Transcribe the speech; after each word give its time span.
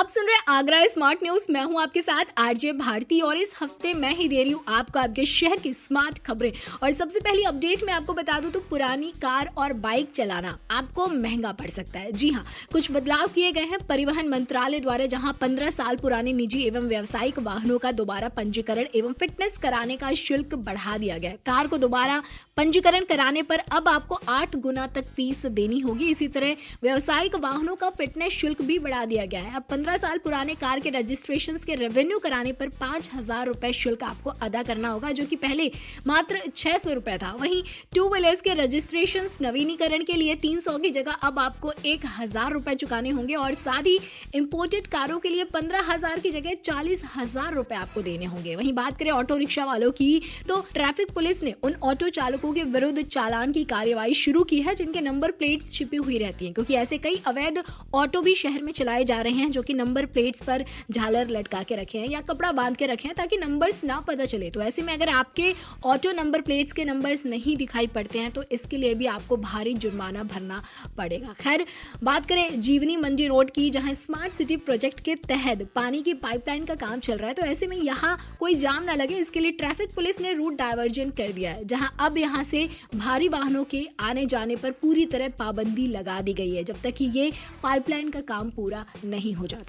आप 0.00 0.08
सुन 0.08 0.26
रहे 0.26 0.34
हैं 0.34 0.42
आगरा 0.48 0.78
स्मार्ट 0.86 1.22
न्यूज़ 1.22 1.46
मैं 1.52 1.62
हूँ 1.62 1.80
आपके 1.80 2.02
साथ 2.02 2.26
आरजे 2.38 2.70
भारती 2.72 3.20
और 3.20 3.36
इस 3.36 3.52
हफ़्ते 3.60 3.92
मैं 3.94 4.12
ही 4.16 4.28
दे 4.28 4.42
रही 4.42 4.52
हूँ 4.52 4.62
आपको, 4.68 4.98
आपके 4.98 5.24
शहर 5.24 5.56
की 5.56 5.72
स्मार्ट 5.72 6.18
खबरें। 6.18 6.52
और 6.82 6.92
सबसे 6.92 7.20
पहली 7.20 7.42
अपडेट 7.42 7.82
मैं 7.84 7.92
आपको 7.92 8.12
बता 8.14 8.38
दूँ 8.40 8.50
तो 8.50 8.60
पुरानी 8.70 9.12
कार 9.22 9.50
और 9.56 9.72
बाइक 9.78 10.12
चलाना 10.12 10.56
आपको 10.70 11.06
महँगा 11.08 11.52
पड़ 11.52 11.68
सकता 11.70 11.98
है। 11.98 12.12
जी 12.12 12.30
हाँ, 12.30 12.44
कुछ 12.72 12.90
बदलाव 12.92 13.26
किए 13.34 13.50
गए 13.52 13.64
हैं 13.64 13.78
परिवहन 13.86 14.28
मंत्रालय 14.28 14.80
द्वारा, 14.80 15.06
जहाँ 15.06 15.36
पंद्रह 15.40 15.70
साल 15.70 15.96
पुराने 15.96 16.32
निजी 16.32 16.62
एवं 16.62 16.88
व्यावसायिक 16.88 17.38
वाहनों 17.40 17.78
का 17.78 17.92
दोबारा 17.92 18.28
पंजीकरण 18.30 18.86
एवं 18.94 19.12
फिटनेस 19.14 19.58
कराने 19.58 19.96
का 19.96 20.14
शुल्क 20.16 20.54
बढ़ा 20.56 20.96
दिया 20.98 21.18
गया 21.18 21.34
कार 21.46 21.66
को 21.66 21.78
दोबारा 21.78 22.22
पंजीकरण 22.56 23.04
कराने 23.04 23.42
पर 23.42 23.58
अब 23.72 23.88
आपको 23.88 24.20
आठ 24.30 24.56
गुना 24.58 24.86
तक 24.86 25.12
फ़ीस 25.16 25.44
देनी 25.52 25.78
होगी। 25.80 26.10
इसी 26.10 26.28
तरह 26.30 26.56
व्यावसायिक 26.82 27.36
वाहनों 27.38 27.76
का 27.76 27.90
फिटनेस 27.92 28.32
शुल्क 28.32 28.62
भी 28.62 28.78
बढ़ा 28.80 29.04
दिया 29.04 29.26
गया 29.26 29.40
है। 29.40 29.54
अब 29.56 29.62
पंद्रह 29.70 29.88
साल 29.96 30.18
पुराने 30.20 30.54
कार 30.56 30.80
के 30.80 30.90
रजिस्ट्रेशन 30.90 31.56
के 31.66 31.74
रेवेन्यू 31.76 32.18
कराने 32.18 32.52
पर 32.52 32.68
पाँच 32.80 33.08
हज़ार 33.14 33.46
रुपए 33.46 33.72
शुल्क 33.74 34.02
आपको 34.04 34.30
अदा 34.42 34.62
करना 34.62 34.88
होगा, 34.90 35.10
जो 35.10 35.24
कि 35.26 35.36
पहले 35.38 35.70
मात्र 36.06 36.40
छह 36.56 36.76
सौ 36.78 36.92
रुपए 36.92 37.16
था। 37.18 37.32
वहीं 37.32 37.62
टू 37.94 38.08
व्हीलर्स 38.10 38.40
के 38.40 38.54
रजिस्ट्रेशन 38.54 39.28
नवीनीकरण 39.40 40.04
के 40.04 40.12
लिए 40.14 40.34
तीन 40.38 40.60
सौ 40.60 40.76
की 40.78 40.90
जगह 40.90 41.12
अब 41.22 41.38
आपको 41.38 41.72
एक 41.86 42.06
हज़ार 42.10 42.52
रुपए 42.52 42.74
चुकाने 42.76 43.10
होंगे 43.10 43.34
और 43.36 43.54
साथ 43.56 43.86
ही 43.86 43.98
इम्पोर्टेड 44.34 44.86
कारों 44.88 45.18
के 45.18 45.28
लिए 45.28 45.44
पंद्रह 45.52 45.92
हज़ार 45.92 46.20
की 46.20 46.30
जगह 46.30 46.54
चालीस 46.64 47.02
हज़ार 47.16 47.54
रुपए 47.54 47.74
आपको 47.76 48.02
देने 48.02 48.24
होंगे। 48.26 48.56
वहीं 48.56 48.72
बात 48.74 48.98
करें 48.98 49.10
ऑटो 49.12 49.36
रिक्शा 49.36 49.64
वालों 49.64 49.90
की 49.92 50.10
तो 50.48 50.60
ट्रैफ़िक 50.72 51.10
पुलिस 51.14 51.42
ने 51.42 51.54
उन 51.62 51.74
ऑटो 51.84 52.08
चालकों 52.10 52.52
के 52.52 52.62
विरुद्ध 52.70 53.02
चालान 53.02 53.52
की 53.52 53.64
कार्यवाही 53.66 54.14
शुरू 54.16 54.44
की 54.44 54.60
है, 54.62 54.74
जिनके 54.74 55.00
नंबर 55.02 55.30
प्लेट्स 55.32 55.72
छिपी 55.74 55.96
हुई 55.98 56.18
रहती 56.18 56.44
हैं, 56.44 56.54
क्योंकि 56.54 56.74
ऐसे 56.76 56.98
कई 56.98 57.20
अवैध 57.26 57.62
ऑटो 57.94 58.20
भी 58.20 58.34
शहर 58.36 58.62
में 58.62 58.72
चलाए 58.72 59.04
जा 59.04 59.20
रहे 59.20 59.32
हैं, 59.34 59.50
जो 59.50 59.62
कि 59.62 59.74
नंबर 59.80 60.06
प्लेट्स 60.08 60.42
पर 60.42 60.64
झालर 60.90 61.28
लटका 61.30 61.62
के 61.62 61.76
रखे 61.76 61.98
हैं 61.98 62.08
या 62.08 62.20
कपड़ा 62.22 62.52
बाँध 62.52 62.76
के 62.76 62.86
रखे 62.86 63.08
हैं 63.08 63.16
ताकि 63.16 63.36
नंबर्स 63.38 63.82
ना 63.84 63.98
पता 64.06 64.24
चले। 64.26 64.50
तो 64.50 64.62
ऐसे 64.62 64.82
में 64.82 64.92
अगर 64.92 65.08
आपके 65.10 65.52
ऑटो 65.86 66.12
नंबर 66.12 66.40
प्लेट्स 66.42 66.72
के 66.72 66.84
नंबर्स 66.84 67.24
नहीं 67.26 67.56
दिखाई 67.56 67.86
पड़ते 67.88 68.18
हैं 68.18 68.30
तो 68.30 68.42
इसके 68.52 68.76
लिए 68.76 68.94
भी 68.94 69.06
आपको 69.08 69.36
भारी 69.38 69.74
जुर्माना 69.76 70.22
भरना 70.24 70.62
पड़ेगा। 70.98 71.34
खैर, 71.40 71.64
बात 72.02 72.26
करें 72.26 72.60
जीवनी 72.60 72.96
मंडी 72.96 73.26
रोड 73.26 73.50
की, 73.50 73.68
जहाँ 73.70 73.94
स्मार्ट 73.94 74.34
सिटी 74.34 74.56
प्रोजेक्ट 74.58 75.00
के 75.00 75.14
तहत 75.24 75.62
पानी 75.74 76.02
की 76.02 76.14
पाइपलाइन 76.16 76.64
का 76.64 76.74
काम 76.76 76.98
चल 77.00 77.14
रहा 77.14 77.28
है 77.28 77.34
तो 77.34 77.42
ऐसे 77.44 77.66
में 77.66 77.76
यहाँ 77.78 78.16
कोई 78.40 78.54
जाम 78.56 78.84
ना 78.84 78.94
लगे। 78.94 79.14
इसके 79.16 79.40
लिए 79.40 79.52
ट्रैफ़िक 79.52 79.94
पुलिस 79.94 80.20
ने 80.20 80.32
रूट 80.34 80.54
डायवर्जन 80.56 81.10
कर 81.12 81.32
दिया 81.32 81.50
है, 81.52 81.64
जहाँ 81.64 81.94
अब 82.00 82.18
यहाँ 82.18 82.44
से 82.44 82.68
भारी 82.94 83.28
वाहनों 83.28 83.64
के 83.64 83.86
आने 84.00 84.26
जाने 84.26 84.56
पर 84.56 84.70
पूरी 84.72 85.06
तरह 85.06 85.28
पाबंदी 85.38 85.86
लगा 85.88 86.20
दी 86.20 86.34
गई 86.34 86.50
है, 86.50 86.64
जब 86.64 86.80
तक 86.82 86.94
कि 86.94 87.04
ये 87.10 87.30
पाइपलाइन 87.62 88.10
का 88.10 88.20
काम 88.26 88.50
पूरा 88.50 88.84
नहीं 89.04 89.34
हो 89.34 89.46
जाता। 89.46 89.59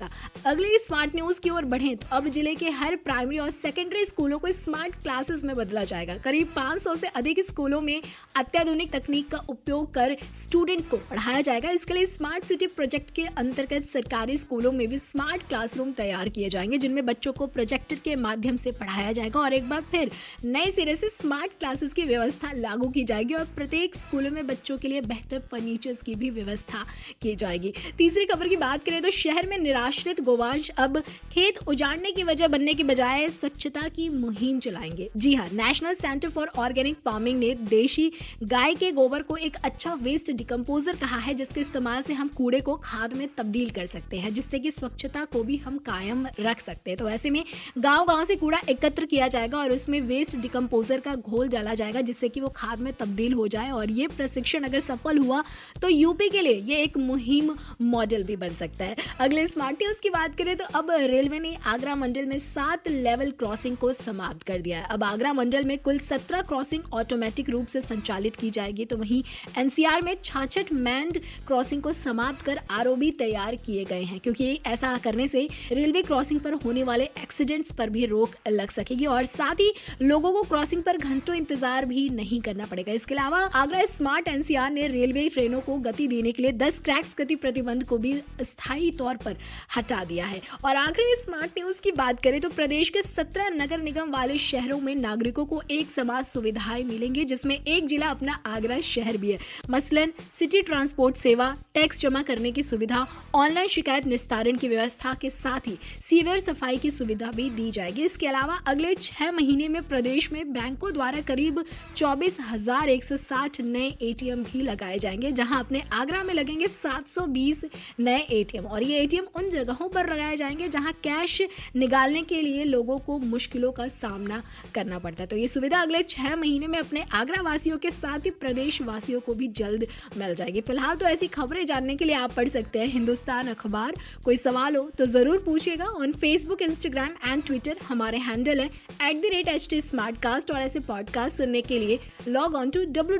अगले 0.46 0.78
स्मार्ट 0.80 1.16
न्यूज़ 1.16 1.40
की 1.42 1.50
ओर 1.50 1.66
बढ़े 1.66 1.96
तो 1.96 2.16
अब 2.16 2.28
ज़िले 2.28 2.56
के 2.56 2.70
हर 2.72 2.96
प्राइमरी 2.96 3.38
और 3.38 3.50
सेकेंडरी 3.50 4.04
स्कूलों 4.06 4.40
को 4.40 4.52
स्मार्ट 4.52 4.96
क्लासेस 5.04 5.44
में 5.44 5.56
बदला 5.56 5.84
जाएगा। 5.84 6.16
करीब 6.18 6.54
500 6.54 6.96
से 6.98 7.08
अधिक 7.08 7.40
स्कूलों 7.44 7.82
में 7.82 8.02
अत्याधुनिक 8.36 8.92
तकनीक 8.92 9.30
का 9.32 9.38
उपयोग 9.50 9.94
कर 9.94 10.16
स्टूडेंट्स 10.36 10.88
को 10.88 10.98
पढ़ाया 11.10 11.42
जाएगा। 11.42 11.72
इसके 11.72 11.94
लिए 11.94 12.06
स्मार्ट 12.06 12.44
सिटी 12.44 12.68
प्रोजेक्ट 12.68 13.14
के 13.16 13.24
अंतर्गत 13.38 13.86
सरकारी 13.86 14.38
स्कूलों 14.38 14.72
में 14.72 14.88
भी 14.88 14.98
स्मार्ट 14.98 15.48
क्लासरूम 15.48 15.92
तैयार 15.92 16.30
किए 16.30 16.50
जाएँगे, 16.50 16.78
जिनमें 16.78 17.06
बच्चों 17.06 17.34
को 17.34 17.48
प्रोजेक्टर 17.48 17.96
के 17.96 18.16
माध्यम 18.16 18.56
से 18.56 18.72
पढ़ाया 18.72 19.12
जाएगा 19.12 19.40
और 19.40 19.54
एक 19.54 19.70
बार 19.70 19.82
फिर 19.82 20.12
नए 20.46 20.70
सिरे 20.72 20.96
से 20.96 21.10
स्मार्ट 21.10 21.52
क्लासेस 21.60 21.94
की 21.94 22.04
व्यवस्था 22.04 22.52
लागू 22.54 22.90
की 22.90 23.04
जाएगी 23.04 23.34
और 23.34 23.46
प्रत्येक 23.56 23.96
स्कूलों 23.96 24.32
में 24.32 24.46
बच्चों 24.48 24.78
के 24.78 24.88
लिए 24.88 25.02
बेहतर 25.04 25.40
फर्नीचर्स 25.52 26.02
की 26.02 26.16
भी 26.16 26.30
व्यवस्था 26.30 26.86
की 27.22 27.36
जाएगी। 27.36 27.74
तीसरी 27.98 28.26
खबर 28.26 28.48
की 28.48 28.56
बात 28.58 28.84
करें 28.84 29.02
तो 29.02 29.10
शहर 29.12 29.48
में 29.48 29.58
निराश्रित 29.82 30.20
गोवंश 30.22 30.70
अब 30.78 30.98
खेत 31.32 31.58
उजाड़ने 31.68 32.12
की 32.12 32.24
वजह 32.24 32.48
बनने 32.48 32.74
की 32.74 32.84
बजाय 32.84 33.30
स्वच्छता 33.30 33.88
की 33.88 34.08
मुहिम 34.10 34.60
चलाएँगे। 34.60 35.10
जी 35.18 35.34
हाँ 35.36 35.48
national 35.54 35.94
centre 35.94 36.30
for 36.30 36.48
organic 36.58 36.98
farming 37.06 37.40
ने 37.40 37.54
देशी 37.70 38.12
गाय 38.44 38.76
के 38.76 38.92
गोबर 38.92 39.22
को 39.22 39.36
एक 39.38 39.56
अच्छा 39.64 39.94
वेस्ट 40.02 40.32
डिकम्पोजर 40.32 40.96
कहा 40.96 41.18
है, 41.18 41.34
जिसके 41.34 41.62
इस्तेमाल 41.62 42.02
से 42.02 42.14
हम 42.14 42.28
कूड़े 42.28 42.60
को 42.60 42.76
खाद 42.84 43.14
में 43.14 43.28
तब्दील 43.38 43.70
कर 43.70 43.86
सकते 43.86 44.18
हैं, 44.18 44.34
जिससे 44.34 44.60
कि 44.60 44.72
स्वच्छता 44.72 45.24
को 45.26 45.44
भी 45.44 45.58
हम 45.58 45.78
कायम 45.86 46.26
रख 46.40 46.62
सकते 46.62 46.92
हैं। 46.92 46.98
तो 47.00 47.10
ऐसे 47.10 47.30
में 47.30 47.44
गाँव 47.78 48.06
गाँव 48.06 48.24
से 48.26 48.36
कूड़ा 48.36 48.60
एकत्र 48.70 49.06
किया 49.06 49.28
जाएगा 49.28 49.58
और 49.58 49.72
उसमें 49.72 50.00
वेस्ट 50.04 50.38
डिकम्पोजर 50.38 51.00
का 51.00 51.16
घोल 51.16 51.48
डाला 51.50 51.74
जाएगा, 51.74 52.02
जिससे 52.02 52.30
कि 52.30 52.42
वो 52.42 52.50
खाद 52.56 52.80
में 52.80 52.94
तब्दील 52.94 53.34
हो 53.34 53.48
जाए 53.48 53.72
और 53.72 53.92
ये 53.92 54.08
प्रशिक्षण 54.18 54.64
अगर 54.64 54.80
सफल 54.82 55.18
हुआ 55.18 55.44
तो 55.82 55.90
यूपी 55.90 56.30
के 56.30 56.42
लिए 56.42 56.62
ये 56.66 56.84
एक 56.84 56.98
मुहिम 57.00 57.56
मॉडल 57.82 58.24
भी 58.24 58.36
बन 58.36 58.50
सकता 58.54 58.86
है। 58.86 58.96
अगले 59.20 59.46
स्मार्ट 59.48 59.71
न्यूज़ 59.74 60.02
की 60.02 60.10
बात 60.10 60.36
करें 60.38 60.56
तो 60.58 60.66
अब 60.76 60.90
रेलवे 60.92 61.40
ने 61.40 61.54
आगरा 61.68 61.96
मंडल 61.96 62.26
में 62.26 62.38
सात 62.40 62.88
लेवल 62.88 63.30
क्रॉसिंग 63.40 63.76
को 63.78 63.92
समाप्त 63.94 64.44
कर 64.44 64.62
दिया 64.62 64.80
है। 64.80 64.86
अब 64.86 65.04
आगरा 65.04 65.32
मंडल 65.34 65.64
में 65.64 65.78
कुल 65.80 66.00
सत्रह 66.00 66.42
क्रॉसिंग 66.44 66.94
ऑटोमेटिक 66.94 67.50
रूप 67.50 67.68
से 67.68 67.82
संचालित 67.82 68.36
की 68.36 68.50
जाएगी 68.50 68.86
तो 68.86 68.98
वहीं 68.98 69.22
एनसीआर 69.58 70.02
में 70.02 70.16
छाछठ 70.24 70.72
मैंड 70.74 71.20
क्रॉसिंग 71.48 71.82
को 71.82 71.94
समाप्त 71.94 72.42
कर 72.42 72.60
आरओबी 72.72 73.12
तैयार 73.14 73.56
किए 73.56 73.86
गए 73.86 74.02
हैं, 74.02 74.20
क्योंकि 74.20 74.60
ऐसा 74.68 74.98
करने 74.98 75.28
से 75.28 75.48
रेलवे 75.72 76.02
क्रॉसिंग 76.04 76.40
पर 76.40 76.54
होने 76.56 76.84
वाले 76.84 77.04
एक्सीडेंट्स 77.04 77.72
पर 77.72 77.90
भी 77.90 78.06
रोक 78.06 78.36
लग 78.50 78.70
सकेगी 78.72 79.06
और 79.08 79.24
साथ 79.26 79.60
ही 79.60 79.72
लोगों 80.02 80.32
को 80.34 80.42
क्रॉसिंग 80.44 80.84
पर 80.84 80.98
घंटों 81.00 81.36
इंतज़ार 81.36 81.86
भी 81.86 82.08
नहीं 82.12 82.42
करना 82.42 82.66
पड़ेगा। 82.66 82.94
इसके 82.94 83.16
अलावा 83.16 83.40
आगरा 83.56 83.86
स्मार्ट 83.88 84.28
एनसीआर 84.28 84.72
ने 84.72 84.88
रेलवे 84.90 85.28
ट्रेनों 85.30 85.62
को 85.62 85.78
गति 85.82 86.08
देने 86.08 86.32
के 86.32 86.44
लिए 86.44 86.52
10 86.60 86.80
क्रैक्स 86.82 87.16
गति 87.20 87.36
प्रतिबंध 87.38 87.84
को 87.84 87.98
भी 87.98 88.14
स्थायी 88.42 88.92
तौर 88.92 89.18
पर 89.18 89.38
हटा 89.76 90.04
दिया 90.04 90.26
है। 90.26 90.42
और 90.66 90.76
आखिरी 90.76 91.16
स्मार्ट 91.16 91.52
न्यूज़ 91.58 91.82
की 91.82 91.92
बात 91.92 92.22
करें 92.24 92.40
तो 92.42 92.50
प्रदेश 92.50 92.90
के 92.90 93.02
17 93.02 93.50
नगर 93.52 93.82
निगम 93.82 94.12
वाले 94.12 94.38
शहरों 94.40 94.80
में 94.80 94.94
नागरिकों 94.96 95.46
को 95.46 95.62
एक 95.72 95.90
समाज 95.90 96.26
सुविधाएँ 96.26 96.84
मिलेंगे, 96.84 97.24
जिसमें 97.26 97.56
एक 97.58 97.88
जिला 97.88 98.08
अपना 98.08 98.40
आगरा 98.48 98.80
शहर 98.82 99.18
भी 99.18 99.32
है। 99.32 99.40
मसलन, 99.70 100.12
सिटी 100.32 100.62
ट्रांसपोर्ट 100.62 101.16
सेवा, 101.16 101.54
टैक्स 101.74 102.02
जमा 102.02 102.22
करने 102.22 102.52
की 102.52 102.64
सुविधा, 102.64 103.06
ऑनलाइन 103.36 103.68
शिकायत 103.68 104.06
निस्तारण 104.08 104.58
की 104.58 104.68
व्यवस्था 104.68 105.14
के 105.14 105.30
साथ 105.30 105.68
ही 105.68 105.78
सीवर 106.02 106.40
सफ़ाई 106.40 106.78
की 106.78 106.92
सुविधा 106.92 107.32
भी 107.32 107.50
दी 107.50 107.70
जाएगी। 107.72 108.04
इसके 108.04 108.28
अलावा 108.28 108.60
अगले 108.68 108.94
छह 108.96 109.32
महीने 109.32 109.68
में 109.68 109.82
प्रदेश 109.84 110.32
में 110.32 110.54
बैंकों 110.54 110.92
द्वारा 110.94 111.22
करीब 111.22 111.64
चौबीस 111.96 112.38
हज़ार 112.42 112.90
एक 112.90 113.04
सौ 113.04 113.18
साठ 113.18 113.62
नए 113.62 113.88
एटीएम 114.02 114.44
भी 114.44 114.62
लगाए 114.62 114.98
जाएँगे, 115.00 115.32
जहाँ 115.32 115.60
अपने 115.60 115.84
आगरा 115.94 116.24
में 116.24 116.34
लगेंगे 116.34 116.68
720 116.68 117.64
नए 118.00 118.20
एटीएम 118.32 118.66
और 118.66 118.84
ये 118.84 119.00
एटीएम 119.00 119.26
उन 119.36 119.50
जगहों 119.52 119.88
पर 119.90 120.14
लगाए 120.14 120.36
जाएँगे 120.36 120.68
जहाँ 120.68 120.94
कैश 121.04 121.42
निकालने 121.76 122.22
के 122.22 122.42
लिए 122.42 122.64
लोगों 122.64 123.00
को 123.00 123.18
मुश्किलों 123.20 123.72
का 123.72 123.88
सामना 123.88 124.42
करना 124.76 125.00
पड़ता 125.00 125.24
है। 125.24 125.28
तो 125.28 125.36
ये 125.36 125.48
सुविधा 125.48 125.82
अगले 125.82 126.02
छह 126.04 126.36
महीने 126.36 126.68
में 126.68 126.78
अपने 126.80 127.04
आगरा 127.14 127.42
वासियों 127.42 127.78
के 127.78 127.90
साथ 127.92 128.26
ही 128.26 128.30
प्रदेश 128.42 128.82
वासियों 128.82 129.20
को 129.20 129.34
भी 129.34 129.48
जल्द 129.48 129.86
मिल 130.18 130.36
जाएगी। 130.36 130.62
फ़िलहाल 130.62 130.96
तो 130.96 131.06
ऐसी 131.06 131.28
खबरें 131.28 131.66
जानने 131.66 131.96
के 131.96 132.06
लिए 132.06 132.16
आप 132.16 132.34
पढ़ 132.34 132.48
सकते 132.48 132.80
हैं 132.80 132.88
हिंदुस्तान 132.88 133.48
अखबार। 133.48 133.94
कोई 134.24 134.36
सवाल 134.38 134.76
हो 134.76 134.90
तो 134.98 135.06
ज़रूर 135.06 135.38
पूछिएगा 135.46 135.86
on 135.86 136.14
Facebook 136.14 136.62
Instagram 136.62 137.10
and 137.28 137.44
Twitter 137.44 137.78
हमारे 137.88 138.18
हैंडल 138.18 138.60
है 138.60 138.70
at 139.10 139.22
the 139.22 139.26
rate 139.26 139.48
H 139.48 139.68
T 139.70 139.82
smart 139.82 140.22
cast 140.22 140.52
और 140.52 140.62
ऐसे 140.62 140.80
पॉडकास्ट 140.80 141.38
सुनने 141.38 141.62
के 141.62 141.80
लिए 141.80 142.00
लॉग 142.28 142.56
ऑन 142.56 142.70
टू 142.70 142.84
डब्ल्यू 142.86 143.20